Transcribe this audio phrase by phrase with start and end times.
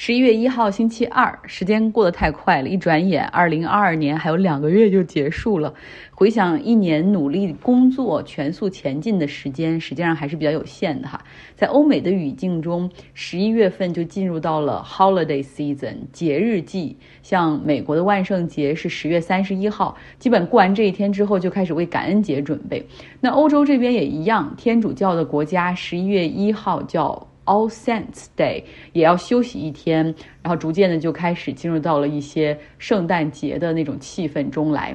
[0.00, 5.74] 十一月一号，星期二，时间过得太快了，一转眼，二零二二年还有两个月就结束了。
[6.12, 11.20] 回想一年努力工作、全速前进的时间，实际上还是比较有限的哈。
[11.56, 22.86] 在欧美的语境中，十一月份就进入到了 holiday season 节日季，像美国的万圣节是十月三十一号，基本过完这一天之后，就开始为感恩节准备。
[23.20, 27.26] 那欧洲这边也一样，天主教的国家十一月一号叫。
[27.48, 28.62] All Saints Day
[28.92, 30.04] 也要休息一天，
[30.42, 34.94] 然后逐渐的就开始进入到了一些圣诞节的那种气氛中来，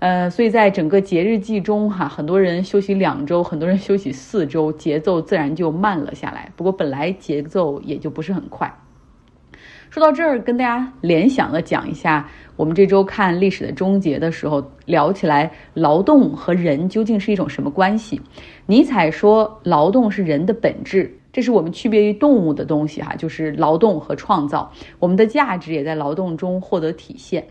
[0.00, 6.52] 呃，所以在整个节日季中哈，很多人休息两周，很多人休息四周，节奏自然就慢了下来。
[6.54, 8.70] 不过本来节奏也就不是很快。
[9.88, 18.20] 说到这儿，跟大家联想的讲一下，我们这周看历史的终结的时候聊起来，劳动和人究竟是一种什么关系？
[18.66, 21.10] 尼采说，劳动是人的本质。
[21.36, 27.46] 这是我们区别于动物的东西哈，就是劳动和创造，我们的价值也在劳动中获得体现。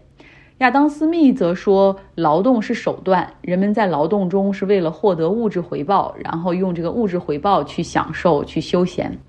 [0.57, 9.19] 亚当·斯密则说，劳动是手段，人们在劳动中是为了获得物质回报，然后用这个物质回报去享受、去休闲。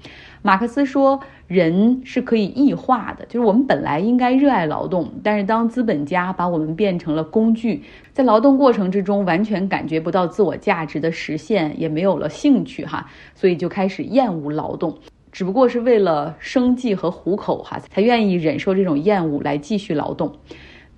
[0.47, 1.21] 马克思说。
[1.49, 14.99] 人是可以异化的，就是我们本来应该热爱劳动，但是当资本家把我们变成了工具，在劳动过程之中完全感觉不到自我价值的实现，也没有了兴趣哈，所以就开始厌恶劳动，
[15.31, 20.33] 只不过是为了生计和糊口哈，才愿意忍受这种厌恶来继续劳动。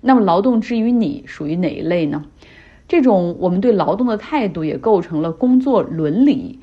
[0.01, 2.25] 那么劳动之于你属于哪一类呢？
[2.87, 6.59] 这种我们对劳动的态度也构成了工作伦理。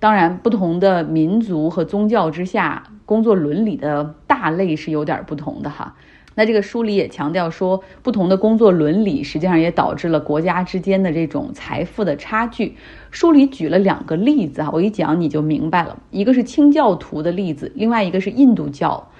[0.00, 5.94] 当然，不同的民族和宗教之下，工作伦理的大类是有点不同的哈。
[6.36, 12.76] 那这个书里也强调说，不同的工作伦理实际上也导致了国家之间的这种财富的差距。
[13.12, 15.96] 书里举了两个例子啊，我一讲你就明白了。
[16.10, 19.10] 一个是清教徒的例子，另外一个是印度教。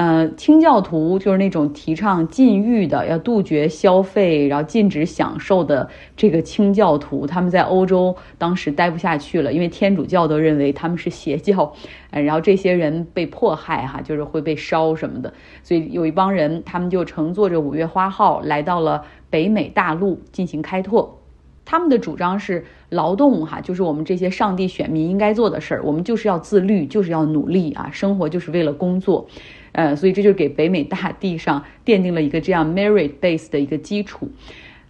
[0.00, 11.74] 呃，清教徒就是那种提倡禁欲的，要杜绝消费，然后禁止享受的这个清教徒，他们在欧洲当时待不下去了，因为天主教都认为他们是邪教，
[12.12, 21.18] 呃，然后这些人被迫害哈，就是会被烧什么的，所以有一帮人，他们就乘坐着五月花号来到了北美大陆进行开拓。
[21.66, 29.28] 他们的主张是劳动哈，就是我们这些上帝选民应该做的事儿，我们就是要自律，就是要努力啊，生活就是为了工作。
[29.72, 34.28] 呃，所以这就给北美大地上奠定了一个这样 merit base 的一个基础。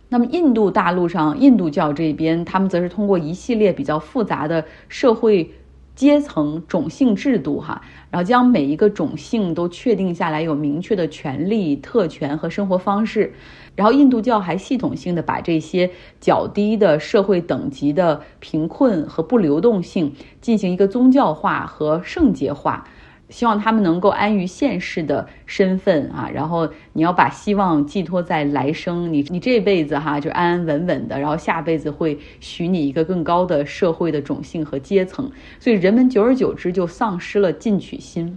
[0.09, 5.51] 那么印度大陆上，印度教这边，他们则是通过一系列比较复杂的社会
[5.95, 7.81] 阶层种姓制度，哈，
[8.11, 13.33] 然后将每一个种姓都确定下来，有明确的权利、特权和生活方式。
[13.77, 15.89] 然后印度教还系统性的把这些
[16.21, 22.85] 较低的社会等级的贫困和不流动性进行一个宗教化和圣洁化。
[23.31, 38.37] 希望他们能够安于现世的身份啊，然后你要把希望寄托在来生，你你这辈子哈就安安稳稳的，然后下辈子会许你一个更高的社会的种姓和阶层，所以人们久而久之就丧失了进取心。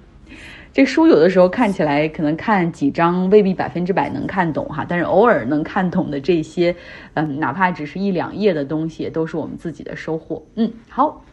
[0.72, 6.76] 这书有的时候看起来可能看几章未必百分之百能看懂哈，但是偶尔能看懂的这些，
[7.14, 10.44] 嗯，哪怕只是一两页的东西，都是我们自己的收获。
[10.56, 11.24] 嗯，好。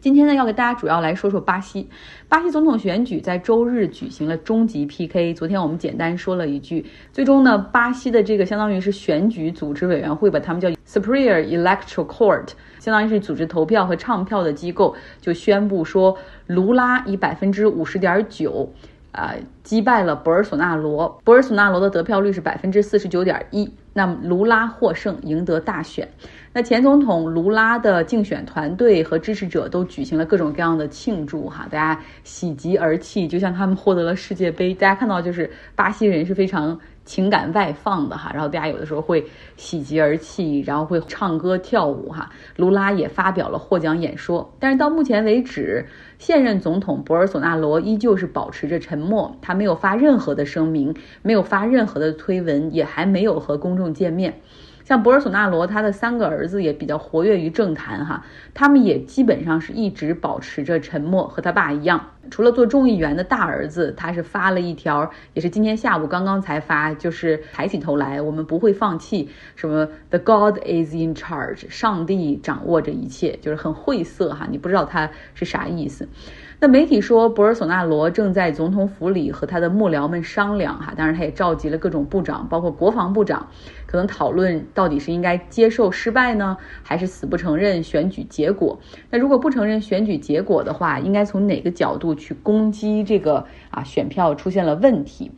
[0.00, 1.88] 今天呢，要给大家主要来说说巴西。
[2.28, 5.34] 巴西总统选举在周日举行了终极 PK。
[5.34, 16.16] 昨天我们简单说了一句，最终呢，巴西的这个相当于是选举组织委员会，把他们叫 Superior Electoral Court，相当于是组织投票和唱票的机构，就宣布说，
[16.46, 18.72] 卢拉以百分之五十点九，
[19.12, 21.08] 啊，击败了博尔索纳罗。
[21.24, 26.08] 博尔索纳罗的得票率是百分之四十九点一，那么卢拉获胜，赢得大选。
[26.52, 34.74] 那前总统卢拉的竞选团队和支持者都举行了各种各样的庆祝，哈，大家喜极而泣，就像他们获得了世界杯。
[34.74, 39.24] 大家看到，就是巴西人是非常情感外放的，哈，然后大家有的时候会
[39.56, 42.28] 喜极而泣，然后会唱歌跳舞，哈。
[42.56, 45.86] 卢拉也发表了获奖演说，但是到目前为止，
[46.18, 54.40] 现任总统博尔索纳罗依旧是保持着沉默，他没有发任何的声明，没有发任何的推文，也还没有和公众见面。
[54.88, 58.24] 像博尔索纳罗，他的三个儿子也比较活跃于政坛哈，
[58.54, 62.02] 他们也基本上是一直保持着沉默，和他爸一样。
[62.30, 69.28] 除了做众议员的大儿子，他是发了一条，也是今天下午刚刚才发，就是抬起头来，我们不会放弃。
[69.56, 76.08] 什么 The God is in charge，上帝掌握着一切，就是很晦涩哈，你不知道他是啥意思。
[76.60, 83.46] 那媒体说，博尔索纳罗正在总统府里和他的幕僚们商量哈，当然他也召集了各种部长，包括国防部长，
[83.86, 88.78] 可能讨论到底是应该接受失败呢，还是死不承认选举结果。
[89.10, 95.32] 那如果不承认选举结果的话，应该从哪个角度去攻击这个啊选票出现了问题？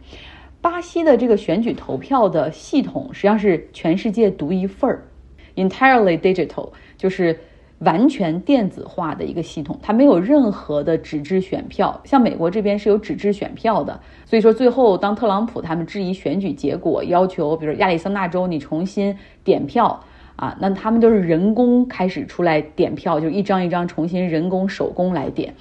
[0.60, 5.08] 巴西的这个选举投票的系统实际上是全世界独一份儿
[5.56, 7.40] ，entirely digital，就是。
[7.81, 11.99] 完全电子化的一个系统，它没有任何的纸质选票。
[12.05, 19.99] 像美国这边是有纸质选票的，所以说最后当特朗普他们质疑选举结果，要求比如亚利桑那州你重新点票
[20.37, 25.55] 啊，那他们都是人工开始出来点票，就一张一张重新人工手工来点。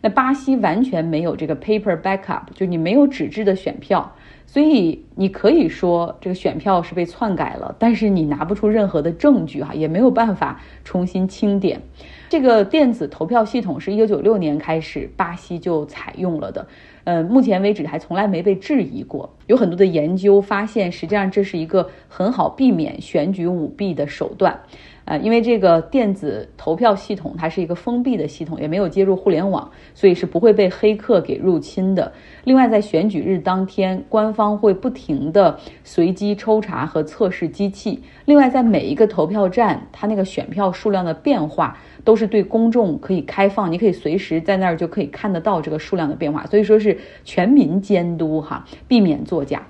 [0.00, 4.10] 那巴西完全没有这个 paper backup，就你没有纸质的选票。
[4.46, 11.80] 所以你可以说这个选票是被篡改了，但是你拿不出任何的证据哈，也没有办法重新清点。
[12.28, 16.66] 这个电子投票系统是一九九六年开始巴西就采用了的，
[17.04, 19.32] 呃，目前为止还从来没被质疑过。
[19.46, 24.58] 有很多的研究发现，实际上这是一个很好避免选举舞弊的手段。
[25.06, 32.12] 呃，因为这个电子投票系统它是一个封闭的系统，也没有接入互联网，所以是不会被黑客给入侵的。
[32.42, 38.02] 另外，在选举日当天，官方会不停的随机抽查和测试机器。
[38.24, 49.64] 另外，在每一个投票站，它那个选票数量的变化都是对公众可以开放，你可以随时在那儿就可以看得到这个数量的变化，所以说是全民监督哈，避免作假。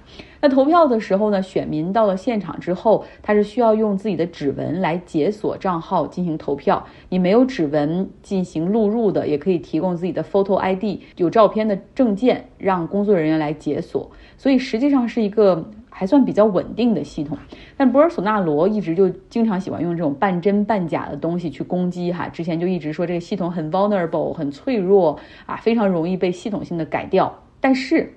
[0.47, 6.87] 那投票的时候呢，选民到了现场之后，他是需要用自己的指纹来解锁账号进行投票。
[7.09, 14.09] 你没有指纹进行录入的，也可以提供自己的 photo ID 有照片的证件，让工作人员来解锁。
[14.39, 17.37] 所以实际上是一个还算比较稳定的系统。
[17.77, 27.37] 但博尔索纳罗一直就经常喜欢用这种半真半假的东西去攻击哈，之前就一直说这个系统很 vulnerable 很脆弱啊，非常容易被系统性的改掉。
[27.61, 28.13] 但是。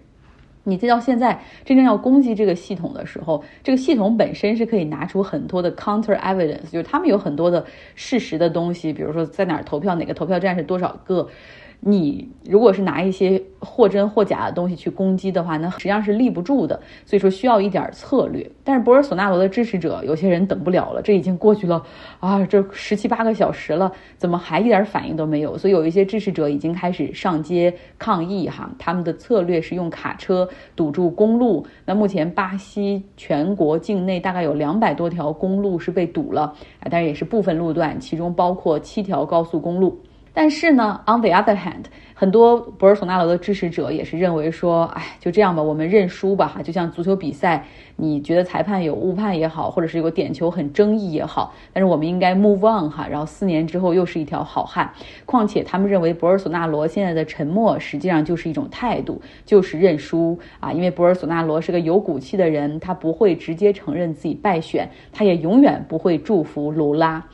[0.64, 7.66] 你再到现在真正要攻击这个系统的时候，这个系统本身是可以拿出很多的 counter evidence，就是他们有很多的
[7.96, 11.30] 事实的东西，比如说在哪儿投票，哪个投票站是多少个。
[11.81, 16.78] 你如果是拿一些或真或假的东西去攻击的话，那实际上是立不住的。
[17.06, 18.46] 所以说需要一点策略。
[18.66, 21.81] 但是博尔索纳罗的支持者有些人等不了了，这已经过去了
[22.20, 25.58] 啊，这十七八个小时了，怎么还一点反应都没有？
[25.58, 28.70] 所以有一些支持者已经开始上街抗议哈。
[28.78, 31.66] 他们的策略是用卡车堵住公路。
[31.86, 36.42] 那目前巴西全国境内大概有两百多条公路是被堵了
[36.81, 39.98] 啊，但是也是部分路段，其中包括七条高速公路。
[40.42, 41.84] 但是呢，on the other hand，
[42.14, 47.66] 很多博尔索纳罗的支持者也是认为说，哎，就这样吧，我们认输吧，哈，就像足球比赛，
[47.98, 54.90] 你觉得裁判有误判也好，或者是有个点球很争议也好，但是我们应该 move on 哈，然后四年之后又是一条好汉。
[55.26, 67.26] 况且他们认为博尔索纳罗现在的沉默实际上就是一种态度，就是认输啊，因为博尔索纳罗是个有骨气的人，他不会直接承认自己败选，他也永远不会祝福卢拉。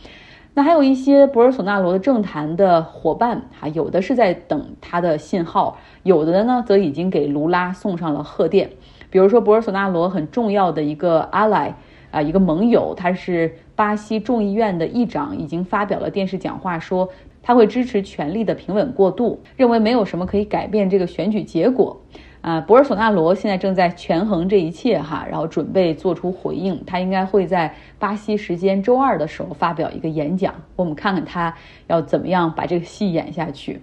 [0.57, 8.69] 那还有一些博尔索纳罗的政坛的伙伴，哈，有的是在等他的信号，有的呢则已经给卢拉送上了贺电。
[9.09, 11.73] 比如说，博尔索纳罗很重要的一个 ally
[12.09, 17.09] 啊，一个盟友，他是巴西众议院的议长，已经发表了电视讲话，说
[17.43, 21.99] 他会支持权力的平稳过渡，认为没有什么可以改变这个选举结果。
[22.45, 26.79] 啊，博尔索纳罗现在正在权衡这一切哈，然后准备做出回应。
[26.85, 31.51] 他应该会在巴西时间周二的时候发表一个演讲，我们看看他
[31.87, 33.81] 要怎么样把这个戏演下去。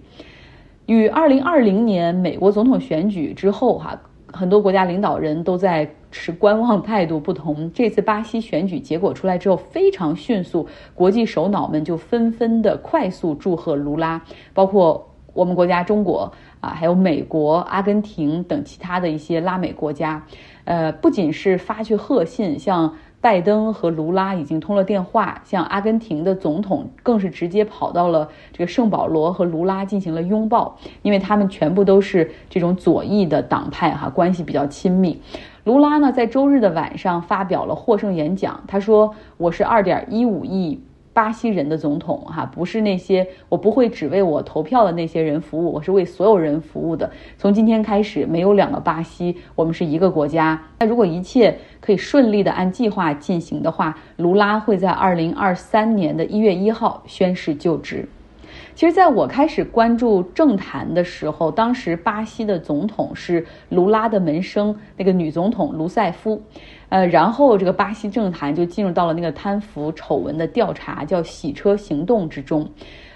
[0.85, 3.99] 与二零二零年美国总统选举之后哈，
[4.31, 7.69] 很多国家领导人都在持观望态度不同。
[7.73, 10.65] 这次巴西选举结果出来之后，非常迅速，
[10.95, 14.21] 国际首脑们就纷纷的快速祝贺卢拉，
[14.53, 16.31] 包括我们国家中国。
[16.63, 20.23] 啊，还有美国、阿根廷等其他的一些拉美国家，
[20.63, 35.21] 呃，不仅是发去贺信，像拜登和卢拉已经通了电话，像阿根廷的总统更是直接跑到了这个圣保罗和卢拉进行了拥抱，因为他们全部都是这种左翼的党派哈，关系比较亲密。
[35.65, 40.81] 卢拉呢，在周日的晚上发表了获胜演讲，他说：“我是二点一五亿。”
[41.13, 47.09] 巴西人的总统哈，不是那些我不会只为我投票的那些人服务，我是为所有人服务的。
[47.37, 50.59] 从今天开始，没有两个巴西，我们是一个国家。
[50.79, 58.07] 那如果一切可以顺利的按计划进行的话，卢拉会在二零二三年的一月一号宣誓就职。
[58.75, 66.41] 其实，在我开始关注政坛的时候，当时巴西的总统是卢拉的门生，那个女总统卢塞夫。
[66.89, 72.67] 呃，然后这个巴西政坛就进入到了那个贪腐丑闻的调查，叫“洗车行动”之中。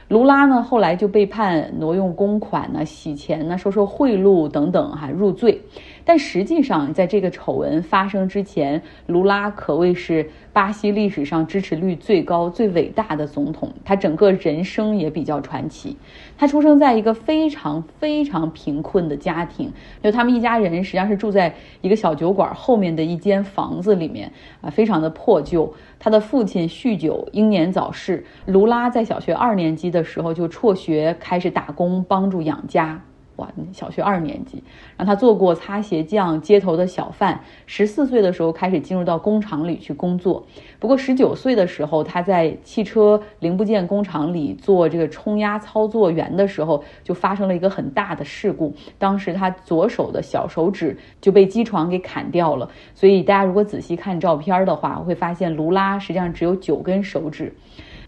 [0.07, 5.61] 卢拉呢后来就被判挪用公款呢、洗钱呢、收受贿赂等等哈入罪。
[6.07, 13.69] 但实际上，在这个丑闻发生之前，卢拉可谓是巴西历史上支持率最高、最伟大的总统。
[13.83, 15.97] 他整个人生也比较传奇。
[16.37, 19.69] 他出生在一个非常非常贫困的家庭，
[20.01, 25.69] 就他们一家人实际上是住在一个小酒馆后面的一间房子里面啊，非常的破旧。
[25.99, 28.23] 他的父亲酗酒，英年早逝。
[28.45, 32.97] 卢拉在小学二年级的时候就辍学，开始打工帮助养家。
[33.37, 34.63] 哇，小学二年级，
[34.97, 37.39] 让他做过擦鞋匠、街头的小贩。
[37.65, 40.45] 十四岁的时候开始进入到工厂里去工作。
[40.79, 48.73] 不过十九岁的时候，他在汽车零部件工厂里做这个冲压操作员的时候，就发生了一个很大的事故。
[48.97, 52.69] 当时他左手的小手指就被机床给砍掉了。
[52.93, 57.53] 所以大家如果仔细看照片的话，会发现卢拉实际上只有九根手指。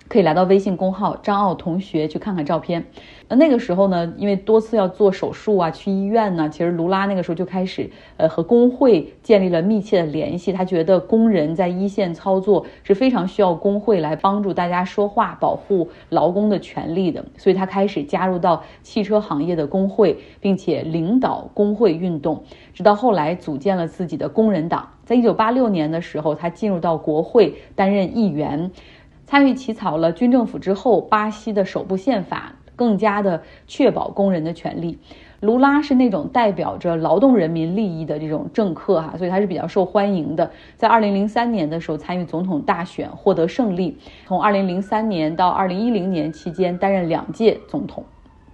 [0.09, 2.83] 可以来到微信公号张奥同学去看看照片。
[3.27, 7.87] 那那个时候呢，因为多次要做手术啊，去医院呢，其实卢拉那个时候就开始
[8.17, 10.51] 呃和工会建立了密切的联系。
[10.51, 17.23] 他觉得工人在一线操作是非常需要工会来帮助大家说话，保护劳工的权利的。
[17.37, 24.89] 所以他开始加入到汽车行业的工会，并且领导工会运动，直到后来组建了自己的工人党。
[25.05, 28.71] 在一九八六年的时候，他进入到国会担任议员。
[29.29, 34.97] 参与起草了军政府之后，巴西的首部宪法，更加的确保工人的权利。
[35.39, 40.49] 卢拉是那种代表着劳动人民利益的这种政客哈，所以他是比较受欢迎的。
[40.77, 43.99] 在二零零三年的时候参与总统大选，获得胜利。
[44.25, 48.03] 从二零零三年到二零一零年期间担任两届总统。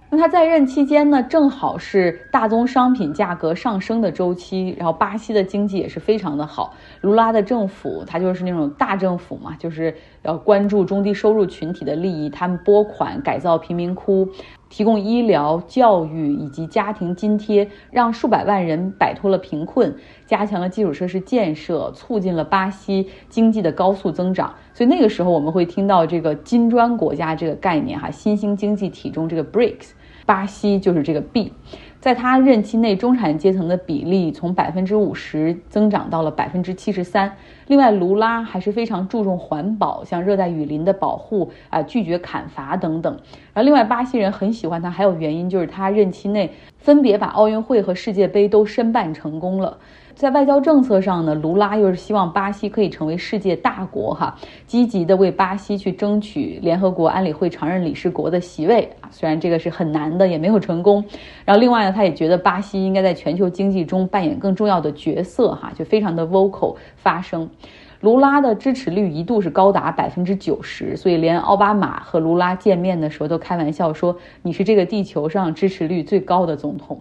[0.08, 6.74] 那他在任期间呢，正好是大宗商品价格上升的周期，然后巴西的经济也是非常的好。
[7.00, 14.28] 卢拉的政府，他就是那种大政府嘛，就是要关注中低收入群体的利益，他们拨款改造贫民窟，
[14.68, 19.94] 提供医疗、教育以及家庭津贴，让数百万人摆脱了贫困，
[20.26, 24.52] 加强了基础设施建设，促进了巴西经济的高速增长。
[24.74, 29.92] 所以那个时候我们会听到这个金砖国家这个概念哈，新兴经济体中这个 BRICS。
[30.26, 31.52] 巴西就是这个 B，
[32.06, 37.32] 在他任期内，中产阶层的比例从百分之五十增长到了百分之七十三。
[37.66, 43.12] 另外，卢拉还是非常注重环保，像热带雨林的保护啊，拒绝砍伐等等。
[43.52, 46.48] 然后，另外巴西人很喜欢他，还有原因就是他任期内
[46.78, 49.76] 分别把奥运会和世界杯都申办成功了。
[50.14, 54.34] 在外交政策上呢，卢拉又是希望巴西可以成为世界大国哈，
[54.64, 61.04] 积极的为巴西去争取联合国安理会常任理事国的席位啊，虽然这个是很难的，也没有成功。
[61.44, 67.48] 然后另外呢，他也觉得巴西应该在全球经济中扮演更重要的角色哈，就非常的 vocal 发声。
[68.02, 77.00] 卢拉的支持率一度是高达百分之九十，所以连奥巴马和卢拉见面的时候都开玩笑说：“你是这个地球上支持率最高的总统。”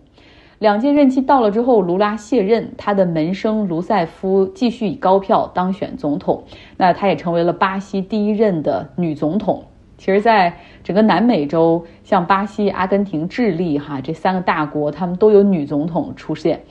[0.60, 6.46] 两届任期到了之后，卢拉卸任，他的门生卢塞夫继续以高票当选总统。
[6.78, 9.66] 那他也成为了巴西第一任的女总统。
[9.98, 16.62] 其实，在整个南美洲，像巴西、阿根廷、智利，哈这三个大国，他们都有女总统出现。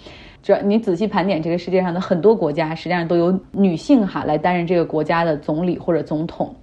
[0.43, 6.55] 这你仔细盘点这个世界上的很多国家，实际上都有女性哈来担任这个国家的总理或者总统。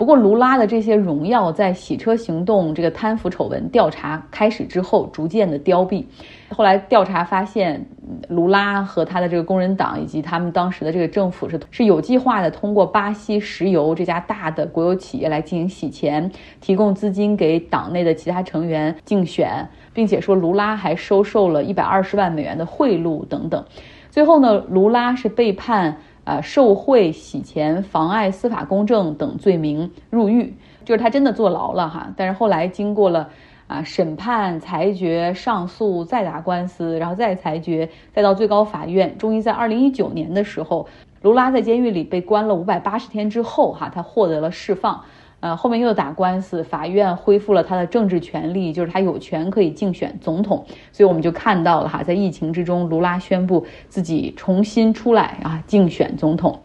[0.00, 6.02] 不过，卢拉的这些荣耀在洗车行动这个贪腐丑闻调查开始之后，逐渐的凋敝。
[6.48, 7.86] 后来调查发现，
[8.28, 16.30] 卢拉和他的这个工人党以及他们当时的这个政府是是有计划的，通过巴西石油这家大的国有企业来进行洗钱，
[16.62, 23.62] 提供资金给党内的其他成员竞选，并且说卢拉还收受了一百二十万美元的贿赂等等。
[24.08, 25.94] 最后呢，卢拉是被判。
[26.24, 32.12] 啊，受贿、洗钱、妨碍司法公正等罪名入狱，就是他真的坐牢了哈。
[32.16, 33.28] 但是后来经过了
[33.66, 40.86] 啊审判、裁决、上诉、再打官司，然后再裁决，再到最高法院，终于在二零一九年的时候，
[41.22, 45.02] 卢拉在监狱里被关了五百八十天之后哈，他获得了释放。
[45.40, 50.64] 呃，后面又打官司，法院恢复了他的政治权利，就是他有权可以竞选总统。
[50.92, 56.60] 所以我们就看到了哈，在疫情之中，卢拉宣布自己重新出来啊，竞选总统。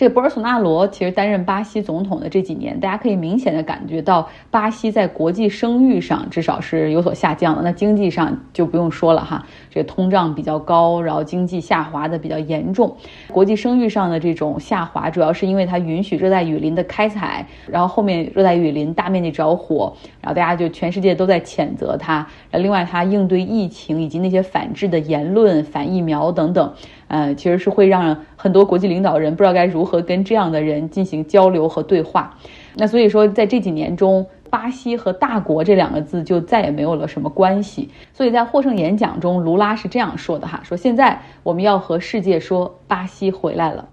[0.00, 7.60] 这个博尔索纳罗其实担任巴西总统的这几年，大家可以明显的感觉到巴西在国际声誉上至少是有所下降的。
[7.60, 12.96] 那经济上就不用说了哈，这个通胀比较高，然后经济下滑的比较严重。
[13.28, 22.26] 国际声誉上的这种下滑，主要是因为它允许热带雨林的开采，然后后面热带雨林大面积着火，然后大家就全世界都在谴责它。
[22.52, 26.72] 另外，它应对疫情以及那些反制的言论、反疫苗等等。
[27.10, 32.38] 呃，其实是会让很多国际领导人不知道该如何跟这样的人进行交流和对话。
[32.76, 37.90] 那所以说，在这几年中，巴西和大国这两个字就再也没有了什么关系。
[38.14, 43.88] 所以在获胜演讲中，卢拉是这样说的哈：说现在我们要和世界说，巴西回来了。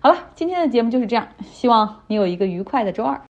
[0.00, 3.20] 好了，今天的节目就是这样，希望你有一个愉快的周二。